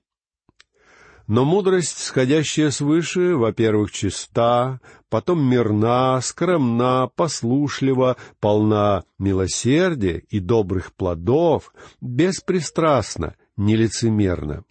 Но 1.27 1.45
мудрость, 1.45 1.99
сходящая 1.99 2.71
свыше, 2.71 3.37
во-первых, 3.37 3.93
чиста, 3.93 4.81
потом 5.11 5.43
мирна, 5.43 6.19
скромна, 6.23 7.11
послушлива, 7.15 8.17
полна 8.41 9.05
милосердия 9.19 10.23
и 10.31 10.41
добрых 10.41 10.95
плодов, 10.95 11.75
беспристрастна, 12.01 13.37
нелицемерна. 13.59 14.65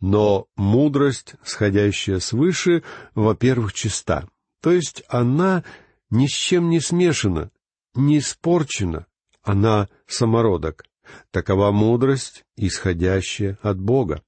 Но 0.00 0.46
мудрость, 0.56 1.34
сходящая 1.44 2.18
свыше, 2.18 2.82
во-первых, 3.14 3.74
чиста, 3.74 4.26
то 4.62 4.70
есть 4.70 5.02
она 5.08 5.62
ни 6.12 6.26
с 6.28 6.32
чем 6.32 6.68
не 6.68 6.78
смешана, 6.78 7.50
не 7.94 8.18
испорчена, 8.18 9.06
она 9.42 9.88
самородок. 10.06 10.84
Такова 11.30 11.72
мудрость, 11.72 12.44
исходящая 12.56 13.58
от 13.62 13.80
Бога. 13.80 14.22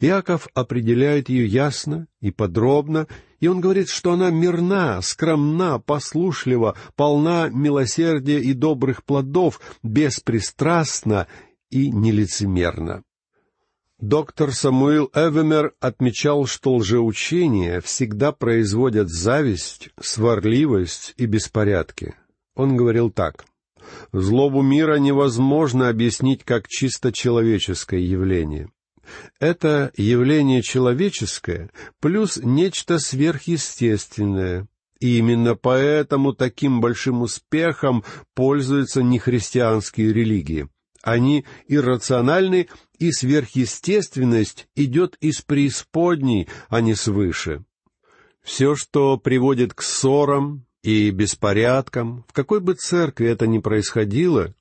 Иаков 0.00 0.46
определяет 0.54 1.30
ее 1.30 1.46
ясно 1.46 2.06
и 2.20 2.30
подробно, 2.30 3.08
и 3.40 3.48
он 3.48 3.60
говорит, 3.60 3.88
что 3.88 4.12
она 4.12 4.30
мирна, 4.30 5.00
скромна, 5.00 5.78
послушлива, 5.80 6.76
полна 6.96 7.48
милосердия 7.48 8.38
и 8.38 8.52
добрых 8.52 9.02
плодов, 9.02 9.60
беспристрастна 9.82 11.26
и 11.70 11.90
нелицемерна. 11.90 13.02
Доктор 14.02 14.50
Самуил 14.50 15.12
Эвемер 15.14 15.74
отмечал, 15.78 16.46
что 16.46 16.74
лжеучения 16.74 17.80
всегда 17.80 18.32
производят 18.32 19.08
зависть, 19.08 19.90
сварливость 20.00 21.14
и 21.18 21.26
беспорядки. 21.26 22.16
Он 22.56 22.76
говорил 22.76 23.12
так. 23.12 23.44
Злобу 24.12 24.60
мира 24.60 24.96
невозможно 24.96 25.88
объяснить 25.88 26.42
как 26.42 26.66
чисто 26.66 27.12
человеческое 27.12 28.00
явление. 28.00 28.72
Это 29.38 29.92
явление 29.96 30.62
человеческое 30.62 31.70
плюс 32.00 32.40
нечто 32.42 32.98
сверхъестественное, 32.98 34.66
и 34.98 35.18
именно 35.18 35.54
поэтому 35.54 36.32
таким 36.32 36.80
большим 36.80 37.22
успехом 37.22 38.02
пользуются 38.34 39.00
нехристианские 39.00 40.12
религии. 40.12 40.68
Они 41.02 41.44
иррациональны, 41.68 42.68
и 42.98 43.10
сверхъестественность 43.10 44.68
идет 44.76 45.16
из 45.20 45.42
преисподней, 45.42 46.48
а 46.68 46.80
не 46.80 46.94
свыше. 46.94 47.64
Все, 48.42 48.76
что 48.76 49.18
приводит 49.18 49.74
к 49.74 49.82
ссорам, 49.82 50.64
и 50.82 51.10
беспорядкам, 51.10 52.24
в 52.28 52.32
какой 52.32 52.60
бы 52.60 52.74
церкви 52.74 53.28
это 53.28 53.46
ни 53.46 53.58
происходило, 53.58 54.54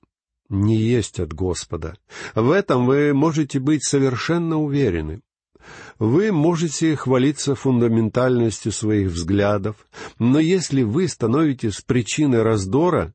не 0.50 0.76
есть 0.76 1.20
от 1.20 1.34
Господа. 1.34 1.96
В 2.36 2.52
этом 2.52 2.86
вы 2.86 3.14
можете 3.14 3.60
быть 3.60 3.84
совершенно 3.84 4.60
уверены. 4.60 5.22
Вы 6.00 6.32
можете 6.32 6.96
хвалиться 6.96 7.56
фундаментальностью 7.56 8.72
своих 8.72 9.10
взглядов, 9.10 9.76
но 10.20 10.40
если 10.40 10.84
вы 10.84 11.08
становитесь 11.08 11.82
причиной 11.82 12.42
раздора, 12.42 13.14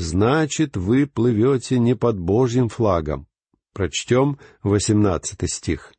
значит, 0.00 0.76
вы 0.76 1.06
плывете 1.06 1.78
не 1.78 1.94
под 1.94 2.18
Божьим 2.18 2.68
флагом. 2.68 3.26
Прочтем 3.72 4.38
восемнадцатый 4.62 5.48
стих. 5.48 5.92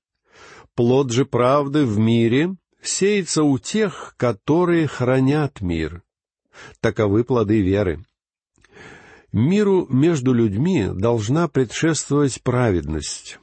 «Плод 0.76 1.12
же 1.12 1.26
правды 1.26 1.86
в 1.86 1.98
мире 2.00 2.56
сеется 2.82 3.44
у 3.44 3.58
тех, 3.58 4.16
которые 4.18 4.88
хранят 4.88 5.62
мир, 5.62 6.04
Таковы 6.80 7.24
плоды 7.24 7.62
веры. 7.62 8.04
Миру 9.32 9.88
между 9.90 10.34
людьми 10.34 10.90
должна 10.94 11.48
предшествовать 11.48 12.42
праведность. 12.42 13.40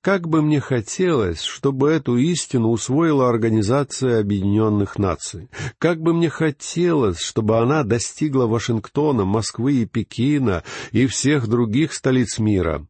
Как 0.00 0.28
бы 0.28 0.42
мне 0.42 0.60
хотелось, 0.60 1.40
чтобы 1.40 1.90
эту 1.90 2.16
истину 2.16 2.70
усвоила 2.70 3.28
Организация 3.28 4.20
Объединенных 4.20 4.98
Наций. 4.98 5.48
Как 5.78 6.00
бы 6.00 6.12
мне 6.12 6.28
хотелось, 6.28 7.20
чтобы 7.20 7.58
она 7.58 7.84
достигла 7.84 8.46
Вашингтона, 8.46 9.24
Москвы 9.24 9.82
и 9.82 9.86
Пекина 9.86 10.62
и 10.92 11.06
всех 11.06 11.48
других 11.48 11.92
столиц 11.92 12.38
мира. 12.38 12.86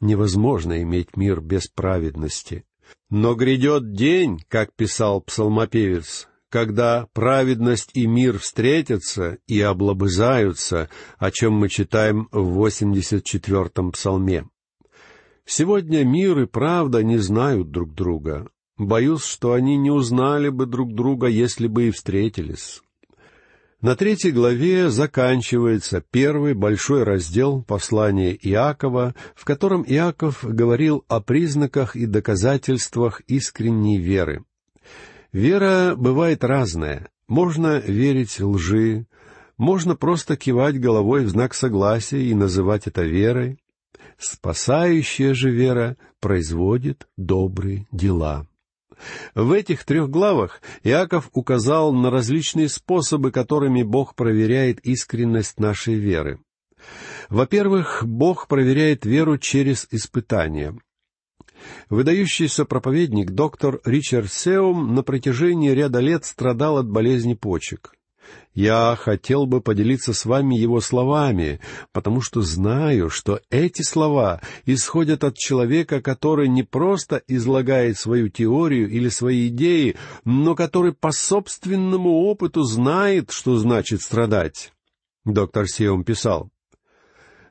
Невозможно 0.00 0.82
иметь 0.82 1.16
мир 1.16 1.40
без 1.40 1.68
праведности. 1.68 2.64
Но 3.10 3.34
грядет 3.34 3.92
день, 3.92 4.40
как 4.48 4.74
писал 4.74 5.20
псалмопевец, 5.20 6.28
когда 6.50 7.06
праведность 7.12 7.90
и 7.94 8.06
мир 8.06 8.38
встретятся 8.38 9.38
и 9.46 9.60
облобызаются, 9.60 10.88
о 11.18 11.30
чем 11.30 11.54
мы 11.54 11.68
читаем 11.68 12.28
в 12.32 12.64
84-м 12.64 13.92
псалме. 13.92 14.48
Сегодня 15.50 16.04
мир 16.04 16.40
и 16.40 16.46
правда 16.46 17.02
не 17.02 17.16
знают 17.16 17.70
друг 17.70 17.94
друга. 17.94 18.50
Боюсь, 18.76 19.24
что 19.24 19.54
они 19.54 19.78
не 19.78 19.90
узнали 19.90 20.50
бы 20.50 20.66
друг 20.66 20.94
друга, 20.94 21.26
если 21.26 21.68
бы 21.68 21.88
и 21.88 21.90
встретились. 21.90 22.82
На 23.80 23.96
третьей 23.96 24.30
главе 24.30 24.90
заканчивается 24.90 26.04
первый 26.10 26.52
большой 26.52 27.02
раздел 27.02 27.62
послания 27.62 28.34
Иакова, 28.34 29.14
в 29.34 29.46
котором 29.46 29.82
Иаков 29.88 30.44
говорил 30.44 31.06
о 31.08 31.22
признаках 31.22 31.96
и 31.96 32.04
доказательствах 32.04 33.22
искренней 33.22 33.96
веры. 33.96 34.44
Вера 35.32 35.94
бывает 35.96 36.44
разная. 36.44 37.08
Можно 37.26 37.78
верить 37.78 38.38
лжи, 38.38 39.06
можно 39.56 39.96
просто 39.96 40.36
кивать 40.36 40.78
головой 40.78 41.24
в 41.24 41.30
знак 41.30 41.54
согласия 41.54 42.22
и 42.22 42.34
называть 42.34 42.86
это 42.86 43.00
верой. 43.00 43.58
Спасающая 44.18 45.32
же 45.32 45.50
вера 45.50 45.96
производит 46.20 47.08
добрые 47.16 47.86
дела. 47.92 48.46
В 49.36 49.52
этих 49.52 49.84
трех 49.84 50.10
главах 50.10 50.60
Иаков 50.82 51.30
указал 51.32 51.92
на 51.92 52.10
различные 52.10 52.68
способы, 52.68 53.30
которыми 53.30 53.84
Бог 53.84 54.16
проверяет 54.16 54.80
искренность 54.80 55.60
нашей 55.60 55.94
веры. 55.94 56.40
Во-первых, 57.28 58.04
Бог 58.04 58.48
проверяет 58.48 59.06
веру 59.06 59.38
через 59.38 59.86
испытания. 59.90 60.76
Выдающийся 61.90 62.64
проповедник 62.64 63.30
доктор 63.30 63.80
Ричард 63.84 64.32
Сеум 64.32 64.94
на 64.94 65.02
протяжении 65.02 65.70
ряда 65.70 66.00
лет 66.00 66.24
страдал 66.24 66.78
от 66.78 66.88
болезни 66.88 67.34
почек. 67.34 67.97
Я 68.58 68.98
хотел 69.00 69.46
бы 69.46 69.60
поделиться 69.60 70.12
с 70.12 70.24
вами 70.24 70.56
его 70.56 70.80
словами, 70.80 71.60
потому 71.92 72.20
что 72.20 72.42
знаю, 72.42 73.08
что 73.08 73.40
эти 73.50 73.82
слова 73.82 74.40
исходят 74.66 75.22
от 75.22 75.36
человека, 75.36 76.02
который 76.02 76.48
не 76.48 76.64
просто 76.64 77.22
излагает 77.28 77.98
свою 77.98 78.30
теорию 78.30 78.90
или 78.90 79.10
свои 79.10 79.46
идеи, 79.46 79.94
но 80.24 80.56
который 80.56 80.92
по 80.92 81.12
собственному 81.12 82.10
опыту 82.24 82.64
знает, 82.64 83.30
что 83.30 83.58
значит 83.58 84.02
страдать. 84.02 84.72
Доктор 85.24 85.68
Сиом 85.68 86.02
писал, 86.02 86.50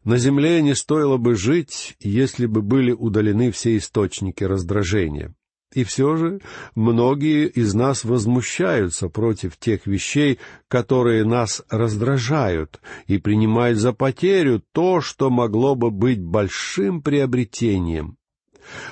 «На 0.03 0.17
земле 0.17 0.61
не 0.61 0.75
стоило 0.75 1.15
бы 1.15 1.35
жить, 1.35 1.95
если 2.01 2.47
бы 2.47 2.61
были 2.61 2.91
удалены 2.91 3.51
все 3.51 3.77
источники 3.77 4.43
раздражения. 4.43 5.33
И 5.73 5.83
все 5.83 6.15
же 6.15 6.39
многие 6.75 7.47
из 7.47 7.73
нас 7.73 8.05
возмущаются 8.05 9.09
против 9.09 9.57
тех 9.57 9.85
вещей, 9.85 10.39
которые 10.69 11.25
нас 11.25 11.63
раздражают, 11.69 12.79
и 13.07 13.17
принимают 13.17 13.77
за 13.77 13.91
потерю 13.91 14.63
то, 14.71 15.01
что 15.01 15.29
могло 15.29 15.75
бы 15.75 15.91
быть 15.91 16.21
большим 16.21 17.01
приобретением. 17.01 18.16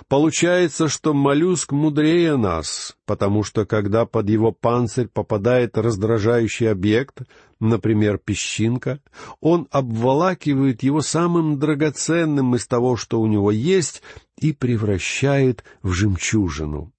Получается, 0.07 0.87
что 0.87 1.13
моллюск 1.13 1.71
мудрее 1.71 2.37
нас, 2.37 2.95
потому 3.05 3.43
что 3.43 3.65
когда 3.65 4.05
под 4.05 4.29
его 4.29 4.51
панцирь 4.51 5.07
попадает 5.07 5.77
раздражающий 5.77 6.69
объект, 6.69 7.21
например, 7.59 8.17
песчинка, 8.17 8.99
он 9.41 9.67
обволакивает 9.71 10.83
его 10.83 11.01
самым 11.01 11.59
драгоценным 11.59 12.55
из 12.55 12.67
того, 12.67 12.95
что 12.95 13.19
у 13.19 13.27
него 13.27 13.51
есть, 13.51 14.01
и 14.39 14.53
превращает 14.53 15.63
в 15.81 15.91
жемчужину. 15.91 16.91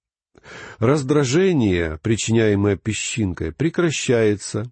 Раздражение, 0.79 1.99
причиняемое 2.01 2.77
песчинкой, 2.77 3.51
прекращается, 3.51 4.71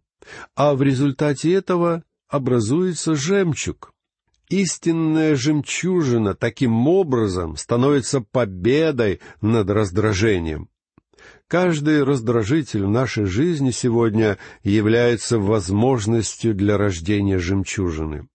а 0.55 0.73
в 0.73 0.81
результате 0.81 1.53
этого 1.53 2.03
образуется 2.27 3.15
жемчуг. 3.15 3.94
Истинная 4.49 5.35
жемчужина 5.35 6.35
таким 6.35 6.87
образом 6.87 7.57
становится 7.57 8.21
победой 8.21 9.19
над 9.41 9.69
раздражением. 9.69 10.69
Каждый 11.47 12.03
раздражитель 12.03 12.85
в 12.85 12.89
нашей 12.89 13.25
жизни 13.25 13.71
сегодня 13.71 14.37
является 14.63 15.39
возможностью 15.39 16.53
для 16.53 16.77
рождения 16.77 17.39
жемчужины. 17.39 18.27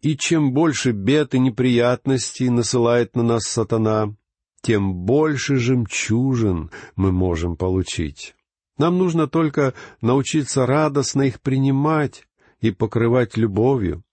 И 0.00 0.16
чем 0.16 0.52
больше 0.52 0.92
бед 0.92 1.34
и 1.34 1.38
неприятностей 1.38 2.48
насылает 2.48 3.16
на 3.16 3.22
нас 3.22 3.44
сатана, 3.44 4.14
тем 4.62 4.94
больше 4.94 5.56
жемчужин 5.56 6.70
мы 6.94 7.12
можем 7.12 7.56
получить. 7.56 8.34
Нам 8.78 8.98
нужно 8.98 9.26
только 9.26 9.74
научиться 10.00 10.64
радостно 10.64 11.22
их 11.22 11.40
принимать 11.40 12.26
и 12.60 12.70
покрывать 12.70 13.36
любовью. 13.36 14.04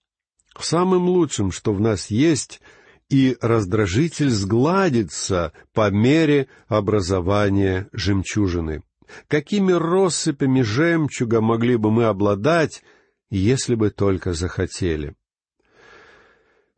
Самым 0.60 1.08
лучшим, 1.08 1.50
что 1.52 1.72
в 1.72 1.80
нас 1.80 2.10
есть, 2.10 2.60
и 3.08 3.36
раздражитель 3.40 4.30
сгладится 4.30 5.52
по 5.72 5.90
мере 5.90 6.48
образования 6.66 7.88
жемчужины. 7.92 8.82
Какими 9.28 9.72
россыпями 9.72 10.60
жемчуга 10.62 11.40
могли 11.40 11.76
бы 11.76 11.90
мы 11.90 12.04
обладать, 12.04 12.82
если 13.30 13.74
бы 13.74 13.90
только 13.90 14.34
захотели? 14.34 15.14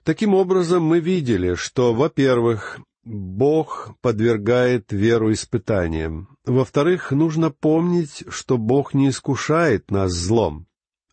Таким 0.05 0.35
образом, 0.35 0.85
мы 0.85 1.01
видели, 1.01 1.55
что, 1.55 1.93
во-первых, 1.93 2.79
Бог 3.05 3.95
подвергает 4.01 4.93
веру 4.93 5.33
испытаниям. 5.33 6.37
Во-вторых, 6.45 7.11
нужно 7.11 7.51
помнить, 7.51 8.25
что 8.29 8.57
Бог 8.57 8.95
не 8.95 9.09
искушает 9.09 9.90
нас 9.90 10.12
злом. 10.12 10.66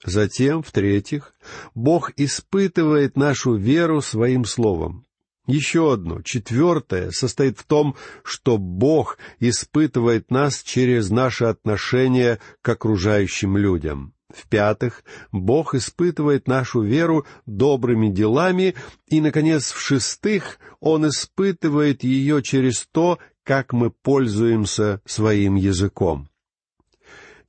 Затем, 0.06 0.62
в-третьих, 0.62 1.34
Бог 1.74 2.12
испытывает 2.18 3.18
нашу 3.18 3.56
веру 3.56 4.02
своим 4.02 4.46
словом. 4.46 5.06
Еще 5.48 5.94
одно, 5.94 6.22
четвертое, 6.22 7.12
состоит 7.12 7.58
в 7.58 7.64
том, 7.64 7.96
что 8.24 8.58
Бог 8.58 9.18
испытывает 9.40 10.30
нас 10.30 10.62
через 10.62 11.10
наше 11.10 11.46
отношение 11.46 12.40
к 12.62 12.70
окружающим 12.70 13.56
людям. 13.58 14.14
В-пятых, 14.30 15.04
Бог 15.32 15.74
испытывает 15.74 16.50
нашу 16.50 16.82
веру 16.82 17.26
добрыми 17.46 18.10
делами. 18.10 18.76
И, 19.08 19.22
наконец, 19.22 19.72
в-шестых, 19.72 20.60
Он 20.82 21.08
испытывает 21.08 22.04
ее 22.04 22.44
через 22.44 22.86
то, 22.92 23.20
как 23.44 23.72
мы 23.72 23.90
пользуемся 23.90 25.02
своим 25.06 25.56
языком. 25.56 26.28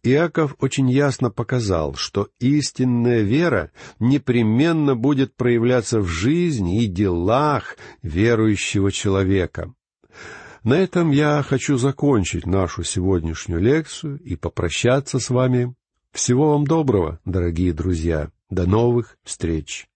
Иаков 0.09 0.57
очень 0.61 0.91
ясно 0.91 1.31
показал, 1.31 1.95
что 1.95 2.29
истинная 2.41 3.23
вера 3.23 3.71
непременно 3.99 4.95
будет 4.95 5.35
проявляться 5.37 6.01
в 6.01 6.07
жизни 6.07 6.83
и 6.83 6.87
делах 6.87 7.77
верующего 8.03 8.91
человека. 8.91 9.73
На 10.65 10.75
этом 10.75 11.11
я 11.11 11.43
хочу 11.43 11.77
закончить 11.77 12.47
нашу 12.47 12.83
сегодняшнюю 12.85 13.61
лекцию 13.61 14.19
и 14.21 14.37
попрощаться 14.37 15.19
с 15.19 15.31
вами 15.31 15.75
всего 16.13 16.53
вам 16.53 16.67
доброго, 16.67 17.21
дорогие 17.25 17.73
друзья. 17.73 18.31
До 18.51 18.67
новых 18.67 19.19
встреч! 19.25 19.89